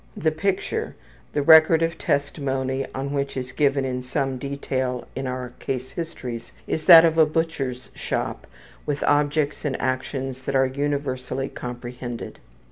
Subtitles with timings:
[0.17, 0.95] The picture,
[1.33, 6.51] the record of testimony on which is given in some detail in our case histories,
[6.65, 8.47] is that of a butcher's shop
[8.87, 12.39] with objects and actions that are universally comprehended.